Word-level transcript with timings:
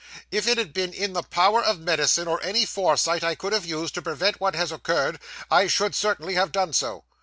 If 0.31 0.47
it 0.47 0.57
had 0.57 0.73
been 0.73 0.93
in 0.93 1.13
the 1.13 1.21
power 1.21 1.61
of 1.63 1.79
medicine, 1.79 2.27
or 2.27 2.41
any 2.41 2.65
foresight 2.65 3.23
I 3.23 3.35
could 3.35 3.53
have 3.53 3.67
used, 3.67 3.93
to 3.93 4.01
prevent 4.01 4.41
what 4.41 4.55
has 4.55 4.71
occurred, 4.71 5.19
I 5.51 5.67
should 5.67 5.93
certainly 5.93 6.33
have 6.33 6.51
done 6.51 6.73
so. 6.73 7.03